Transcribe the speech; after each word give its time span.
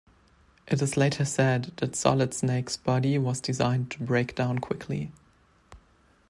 It 0.65 0.81
is 0.81 0.97
later 0.97 1.23
said 1.25 1.73
that 1.75 1.95
Solid 1.95 2.33
Snake's 2.33 2.75
body 2.75 3.19
was 3.19 3.39
designed 3.39 3.91
to 3.91 4.03
break 4.03 4.33
down 4.33 4.57
quickly. 4.57 5.11